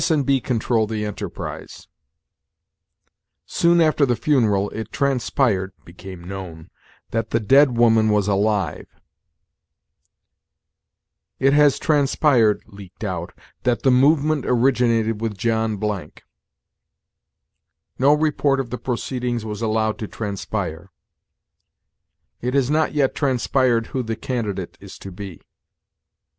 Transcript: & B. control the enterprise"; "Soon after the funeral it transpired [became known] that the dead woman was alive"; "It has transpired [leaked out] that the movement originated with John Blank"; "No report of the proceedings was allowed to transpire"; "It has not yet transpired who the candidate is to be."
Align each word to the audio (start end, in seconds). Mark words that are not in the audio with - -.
& 0.15 0.23
B. 0.25 0.41
control 0.41 0.87
the 0.87 1.05
enterprise"; 1.05 1.87
"Soon 3.45 3.79
after 3.79 4.03
the 4.03 4.15
funeral 4.15 4.71
it 4.71 4.91
transpired 4.91 5.73
[became 5.85 6.23
known] 6.23 6.71
that 7.11 7.29
the 7.29 7.39
dead 7.39 7.77
woman 7.77 8.09
was 8.09 8.27
alive"; 8.27 8.87
"It 11.37 11.53
has 11.53 11.77
transpired 11.77 12.63
[leaked 12.65 13.03
out] 13.03 13.31
that 13.61 13.83
the 13.83 13.91
movement 13.91 14.43
originated 14.47 15.21
with 15.21 15.37
John 15.37 15.77
Blank"; 15.77 16.23
"No 17.99 18.15
report 18.15 18.59
of 18.59 18.71
the 18.71 18.79
proceedings 18.79 19.45
was 19.45 19.61
allowed 19.61 19.99
to 19.99 20.07
transpire"; 20.07 20.89
"It 22.41 22.55
has 22.55 22.71
not 22.71 22.93
yet 22.95 23.13
transpired 23.13 23.85
who 23.93 24.01
the 24.01 24.15
candidate 24.15 24.79
is 24.81 24.97
to 24.97 25.11
be." 25.11 25.43